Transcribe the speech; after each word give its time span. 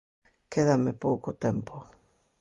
Quédame 0.51 0.91
pouco 1.03 1.29
tempo. 1.45 1.73